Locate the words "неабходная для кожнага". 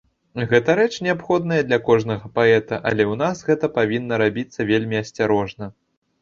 1.07-2.31